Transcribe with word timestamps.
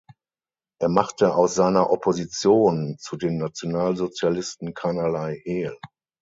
Er 0.79 0.89
machte 0.89 1.35
aus 1.35 1.53
seiner 1.53 1.91
Opposition 1.91 2.97
zu 2.97 3.17
den 3.17 3.37
Nationalsozialisten 3.37 4.73
keinerlei 4.73 5.39
Hehl. 5.43 5.77